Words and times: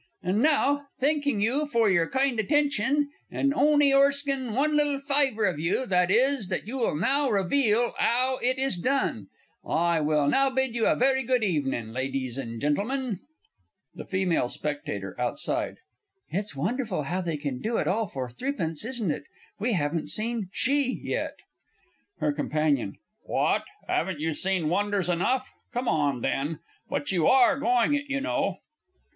_)And 0.27 0.41
now, 0.41 0.87
thenking 0.99 1.39
you 1.41 1.67
for 1.67 1.87
your 1.87 2.09
kind 2.09 2.39
attention, 2.39 3.11
and 3.29 3.53
on'y 3.53 3.93
'orskin 3.93 4.55
one 4.55 4.75
little 4.75 4.97
fyvour 4.99 5.45
of 5.47 5.59
you, 5.59 5.85
that 5.85 6.09
is, 6.09 6.47
that 6.47 6.65
you 6.65 6.77
will 6.79 6.95
not 6.95 7.29
reveal 7.29 7.93
'ow 7.99 8.39
it 8.41 8.57
is 8.57 8.77
done, 8.79 9.27
I 9.63 9.99
will 10.01 10.27
now 10.27 10.49
bid 10.49 10.73
you 10.73 10.87
a 10.87 10.95
very 10.95 11.21
good 11.21 11.43
evenin', 11.43 11.93
Lydies 11.93 12.39
and 12.39 12.59
Gentlemen! 12.59 13.19
THE 13.93 14.05
F. 14.11 14.83
S. 14.87 15.03
(outside). 15.19 15.75
It's 16.29 16.55
wonderful 16.55 17.03
how 17.03 17.21
they 17.21 17.37
can 17.37 17.59
do 17.61 17.77
it 17.77 17.87
all 17.87 18.07
for 18.07 18.27
threepence, 18.27 18.83
isn't 18.83 19.11
it? 19.11 19.25
We 19.59 19.73
haven't 19.73 20.07
seen 20.09 20.49
She 20.51 20.99
yet! 21.03 21.35
HER 22.17 22.33
COMP. 22.33 22.95
What! 23.25 23.65
'aven't 23.87 24.19
you 24.19 24.33
seen 24.33 24.67
wonders 24.67 25.09
enough? 25.09 25.51
Come 25.71 25.87
on, 25.87 26.21
then. 26.21 26.57
But 26.89 27.11
you 27.11 27.27
are 27.27 27.59
going 27.59 27.93
it 27.93 28.09
you 28.09 28.19
know! 28.19 28.57